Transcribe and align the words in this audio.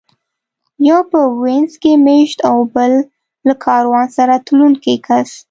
یو 0.87 0.99
په 1.11 1.19
وینز 1.41 1.73
کې 1.81 1.91
مېشت 2.05 2.39
و 2.43 2.43
او 2.49 2.57
بل 2.75 2.91
له 3.47 3.53
کاروان 3.65 4.05
سره 4.17 4.35
تلونکی 4.47 4.95
کس 5.07 5.29
و 5.33 5.37